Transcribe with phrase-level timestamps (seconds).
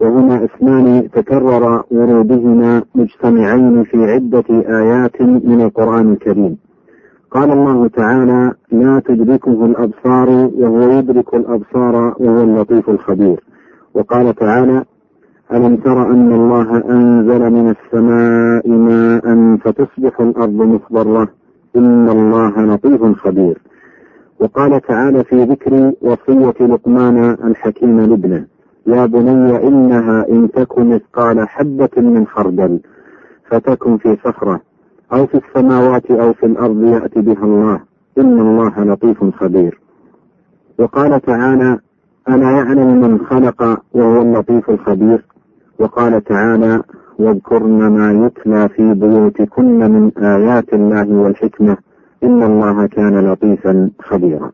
[0.00, 6.56] وهما اسمان تكرر ورودهما مجتمعين في عدة آيات من القرآن الكريم.
[7.30, 10.28] قال الله تعالى لا تدركه الأبصار
[10.58, 13.40] وهو يدرك الأبصار وهو اللطيف الخبير
[13.94, 14.84] وقال تعالى
[15.52, 21.28] ألم تر أن الله أنزل من السماء ماء فتصبح الأرض مخضرة؟
[21.76, 23.58] إن الله لطيف خبير
[24.40, 28.44] وقال تعالى في ذكر وصية لقمان الحكيم لابنه
[28.86, 32.80] يا بني إنها إن تك مثقال حبة من خردل
[33.50, 34.60] فتكن في صخرة
[35.12, 37.80] أو في السماوات أو في الأرض يأتي بها الله.
[38.18, 39.80] إن الله لطيف خبير.
[40.78, 41.78] وقال تعالى
[42.28, 45.24] ألا يعلم من خلق وهو اللطيف الخبير؟
[45.78, 46.82] وقال تعالى
[47.18, 51.76] واذكرن ما يتلى في بيوتكن من آيات الله والحكمة
[52.24, 54.50] إن الله كان لطيفا خبيرا.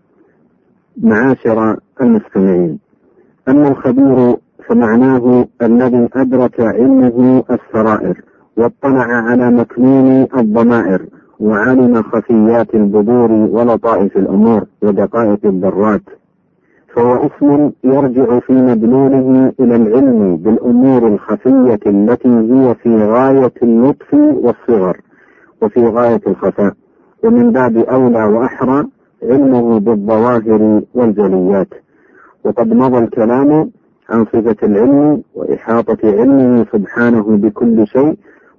[1.02, 2.78] معاشر المستمعين
[3.48, 4.36] أما الخبير
[4.68, 8.20] فمعناه الذي أدرك علمه السرائر
[8.56, 11.06] واطلع على مكنون الضمائر
[11.40, 16.02] وعلم خفيات البذور ولطائف الأمور ودقائق الذرات.
[16.94, 25.00] فهو اسم يرجع في مدلوله إلى العلم بالأمور الخفية التي هي في غاية اللطف والصغر
[25.62, 26.72] وفي غاية الخفاء.
[27.24, 28.84] ومن باب أولى وأحرى
[29.22, 31.68] علمه بالظواهر والجليات.
[32.44, 33.70] وقد مضى الكلام
[34.10, 38.16] عن صفة العلم وإحاطة علمه سبحانه بكل شيء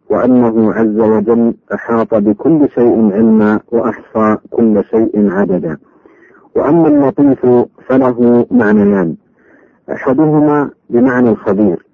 [0.09, 5.77] وأنه عز وجل أحاط بكل شيء علما وأحصى كل شيء عددا.
[6.55, 7.45] وأما اللطيف
[7.87, 9.15] فله معنيان.
[9.91, 11.85] أحدهما بمعنى الخبير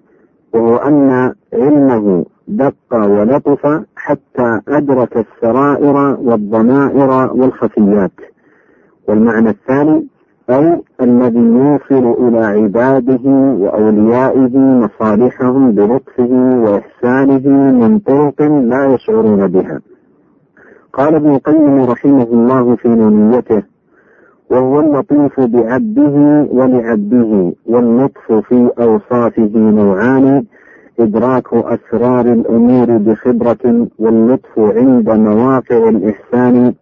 [0.53, 8.11] وهو أن علمه دق ولطف حتى أدرك السرائر والضمائر والخفيات.
[9.07, 10.07] والمعنى الثاني
[10.49, 13.29] أو الذي يوصل إلى عباده
[13.59, 16.31] وأوليائه مصالحهم بلطفه
[16.63, 19.79] وإحسانه من طرق لا يشعرون بها.
[20.93, 23.63] قال ابن القيم رحمه الله في نونيته:
[24.49, 30.43] وهو اللطيف بعبده ولعبده واللطف في أوصافه نوعان
[30.99, 36.73] إدراك أسرار الأمور بخبرة واللطف عند مواقع الإحسان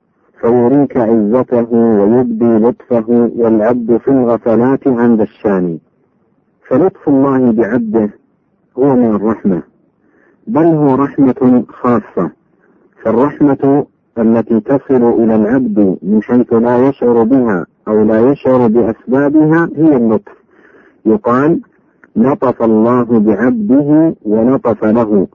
[0.42, 5.78] فيريك عزته ويبدي لطفه والعبد في الغفلات عند الشان
[6.68, 8.10] فلطف الله بعبده
[8.78, 9.62] هو من الرحمة
[10.48, 12.32] بل هو رحمة خاصة.
[13.04, 13.86] فالرحمة
[14.18, 20.32] التي تصل إلى العبد من حيث لا يشعر بها أو لا يشعر بأسبابها هي اللطف.
[21.06, 21.62] يقال
[22.16, 25.28] لطف الله بعبده ولطف له.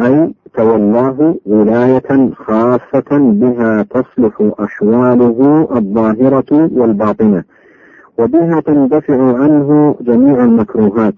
[0.00, 7.44] أي تولاه ولاية خاصة بها تصلح أحواله الظاهرة والباطنة
[8.18, 11.14] وبها تندفع عنه جميع المكروهات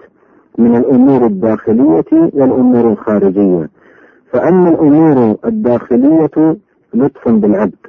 [0.59, 3.71] من الأمور الداخلية والأمور الخارجية.
[4.33, 6.57] فأما الأمور الداخلية
[6.95, 7.87] لطف بالعبد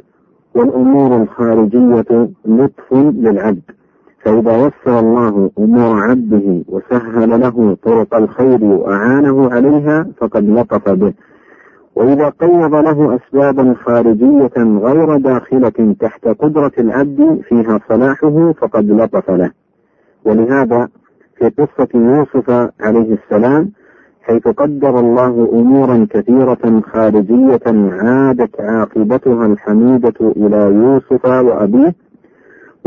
[0.55, 3.61] والأمور الخارجية لطف للعبد.
[4.27, 11.13] فإذا يسر الله أمور عبده وسهل له طرق الخير وأعانه عليها فقد لطف به.
[11.95, 19.51] وإذا قيض له أسبابا خارجية غير داخلة تحت قدرة العبد فيها صلاحه فقد لطف له.
[20.25, 20.87] ولهذا
[21.37, 22.49] في قصة يوسف
[22.81, 23.71] عليه السلام
[24.21, 31.95] حيث قدر الله أمورا كثيرة خارجية عادت عاقبتها الحميدة إلى يوسف وأبيه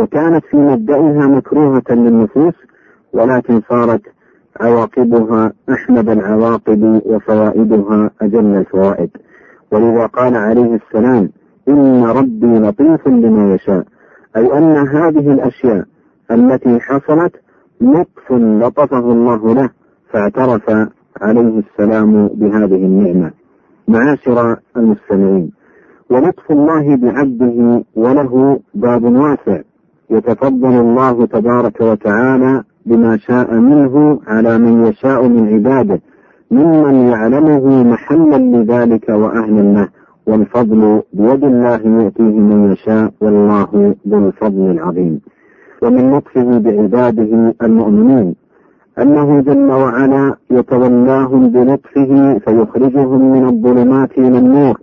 [0.00, 2.54] وكانت في مبدئها مكروهة للنفوس
[3.12, 4.00] ولكن صارت
[4.60, 9.10] عواقبها أحمد العواقب وفوائدها أجل الفوائد.
[9.72, 11.30] ولذا قال عليه السلام
[11.68, 13.84] إن ربي لطيف لما يشاء.
[14.36, 15.84] أي أن هذه الأشياء
[16.30, 17.32] التي حصلت
[17.80, 19.70] لطف لطفه الله له
[20.12, 20.70] فاعترف
[21.20, 23.30] عليه السلام بهذه النعمة.
[23.88, 25.50] معاشر المستمعين
[26.10, 29.60] ولطف الله بعبده وله باب واسع.
[30.10, 36.00] يتفضل الله تبارك وتعالى بما شاء منه على من يشاء من عباده
[36.50, 39.88] ممن يعلمه محلا لذلك وأهلا له.
[40.26, 45.20] والفضل بيد الله يؤتيه من يشاء والله ذو الفضل العظيم.
[45.82, 48.34] ومن لطفه بعباده المؤمنين
[48.98, 54.80] أنه جل وعلا يتولاهم بلطفه فيخرجهم من الظلمات إلى النور.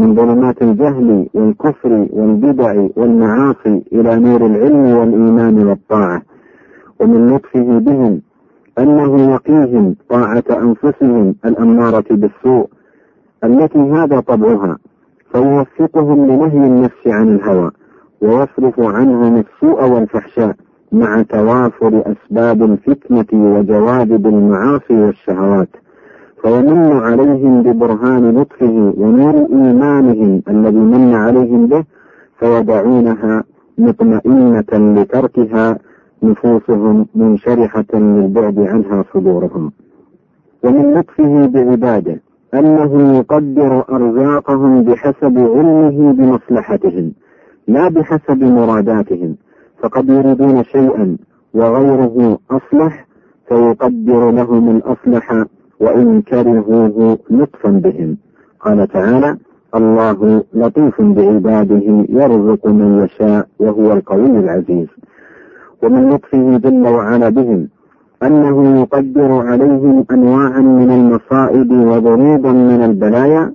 [0.00, 6.22] من ظلمات الجهل والكفر والبدع والمعاصي إلى نور العلم والإيمان والطاعة.
[7.00, 8.20] ومن لطفه بهم
[8.78, 12.68] أنه يقيهم طاعة أنفسهم الأمارة بالسوء
[13.44, 14.78] التي هذا طبعها
[15.32, 17.70] فيوفقهم لنهي النفس عن الهوى
[18.22, 20.56] ويصرف عنهم السوء والفحشاء
[20.92, 25.68] مع توافر أسباب الفتنة وجوابب المعاصي والشهوات.
[26.42, 31.84] فيمن عليهم ببرهان لطفه ونور إيمانهم الذي من عليهم به
[32.38, 33.44] فيدعونها
[33.78, 35.78] مطمئنة لتركها
[36.22, 39.72] نفوسهم منشرحة للبعد عنها صدورهم.
[40.64, 42.20] ومن لطفه بعباده
[42.54, 47.12] أنه يقدر أرزاقهم بحسب علمه بمصلحتهم
[47.68, 49.36] لا بحسب مراداتهم.
[49.82, 51.16] فقد يريدون شيئا
[51.54, 53.06] وغيره أصلح
[53.48, 55.44] فيقدر لهم الأصلح
[55.80, 58.16] وإن كرهوه لطفا بهم.
[58.60, 59.36] قال تعالى
[59.74, 64.88] الله لطيف بعباده يرزق من يشاء وهو القوي العزيز.
[65.82, 67.68] ومن لطفه جل وعلا بهم
[68.22, 73.52] أنه يقدر عليهم أنواعا من المصائب وضروبا من البلايا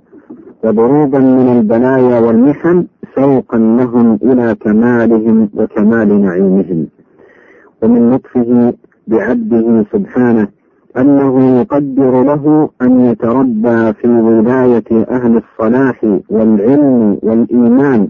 [0.64, 6.86] وضروبا من البلايا والمحن سوقا لهم إلى كمالهم وكمال نعيمهم.
[7.82, 8.72] ومن لطفه
[9.06, 10.48] بعبده سبحانه
[10.98, 18.08] أنه يقدر له أن يتربى في ولاية أهل الصلاح والعلم والإيمان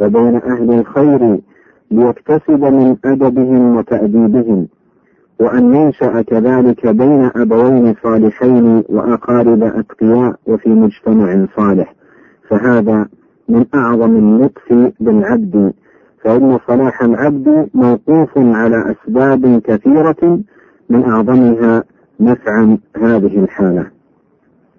[0.00, 1.40] وبين أهل الخير
[1.90, 4.66] ليكتسب من أدبهم وتأديبهم
[5.40, 11.94] وأن ينشأ كذلك بين أبوين صالحين وأقارب أتقياء وفي مجتمع صالح.
[12.48, 13.06] فهذا
[13.48, 15.72] من أعظم اللطف بالعبد
[16.24, 20.38] فإن صلاح العبد موقوف على أسباب كثيرة
[20.90, 21.84] من أعظمها
[22.20, 23.86] نفعا هذه الحالة.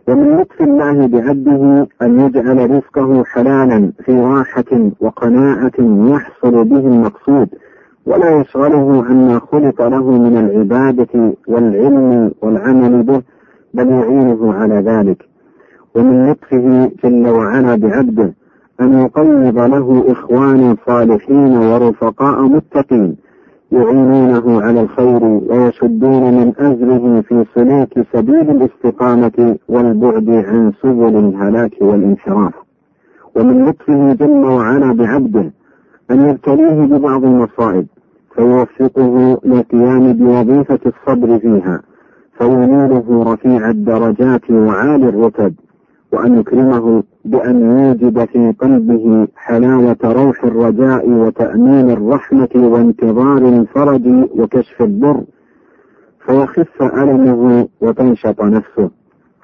[0.07, 7.49] ومن لطف الله بعبده أن يجعل رزقه حلالا في راحة وقناعة يحصل به المقصود
[8.05, 13.21] ولا يشغله عما خلق له من العبادة والعلم والعمل به
[13.73, 15.25] بل يعينه على ذلك.
[15.95, 18.33] ومن لطفه جل وعلا بعبده
[18.81, 23.15] أن يقيض له إخوانا صالحين ورفقاء متقين
[23.71, 32.53] يعينونه على الخير ويشدون من أجله في سلوك سبيل الاستقامة والبعد عن سبل الهلاك والانحراف.
[33.35, 35.51] ومن لطفه جل وعلا بعبده
[36.11, 37.85] أن يبتليه ببعض المصائب
[38.35, 41.81] فيوفقه للقيام بوظيفة الصبر فيها
[42.37, 45.53] فينيله رفيع الدرجات وعالي الرتب
[46.13, 55.23] وأن يكرمه بأن يوجد في قلبه حلاوة روح الرجاء وتأمين الرحمة وانتظار الفرج وكشف الضر
[56.25, 58.89] فيخف ألمه وتنشط نفسه.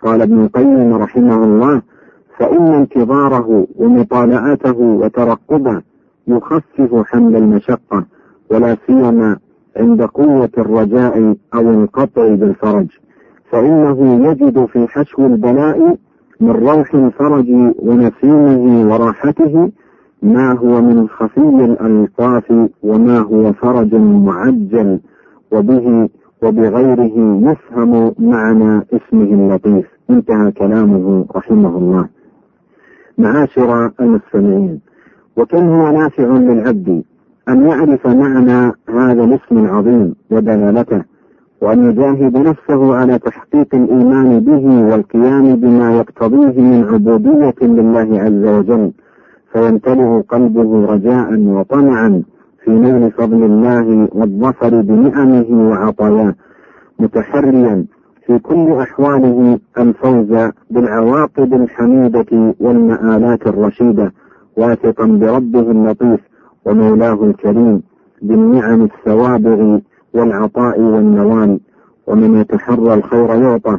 [0.04, 1.82] قال ابن القيم رحمه الله
[2.38, 5.82] فإن انتظاره ومطالعته وترقبه
[6.28, 8.06] يخفف حمل المشقة
[8.52, 9.38] ولا سيما
[9.78, 12.88] عند قوة الرجاء أو القطع بالفرج.
[13.52, 15.98] فإنه يجد في حشو البلاء
[16.40, 17.50] من روح الفرج
[17.80, 19.72] ونسيمه وراحته
[20.22, 25.00] ما هو من خفي الألطاف وما هو فرج معجل
[25.52, 26.10] وبه
[26.44, 32.08] وبغيره يفهم معنى اسمه اللطيف انتهى كلامه رحمه الله.
[33.18, 34.80] معاشر المستمعين
[35.38, 37.04] وكم هو نافع للعبد
[37.50, 41.04] أن يعرف معنى هذا الاسم العظيم ودلالته
[41.62, 48.92] وأن يجاهد نفسه على تحقيق الإيمان به والقيام بما يقتضيه من عبودية لله عز وجل
[49.54, 52.24] فيمتلئ قلبه رجاء وطمعا
[52.64, 56.36] في نيل فضل الله والظفر بنعمه وعطاياه
[57.00, 57.86] متحريا
[58.26, 64.14] في كل أحواله الفوز بالعواقب الحميدة والمآلات الرشيدة
[64.58, 66.20] واثقا بربه اللطيف
[66.66, 67.82] ومولاه الكريم
[68.22, 69.80] بالنعم السوابغ
[70.18, 71.60] والعطاء والنوال
[72.08, 73.78] ومن يتحرى الخير يعطى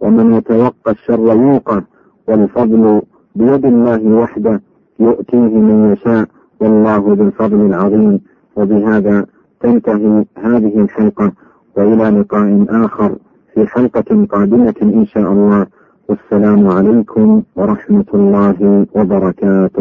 [0.00, 1.82] ومن يتوقى الشر يوقى
[2.28, 3.02] والفضل
[3.36, 4.60] بيد الله وحده
[5.00, 6.26] يؤتيه من يشاء
[6.60, 8.20] والله ذو الفضل العظيم.
[8.56, 9.26] وبهذا
[9.60, 11.32] تنتهي هذه الحلقة
[11.76, 13.16] وإلى لقاء آخر
[13.54, 15.66] في حلقة قادمة إن شاء الله.
[16.08, 19.76] والسلام عليكم ورحمة الله وبركاته.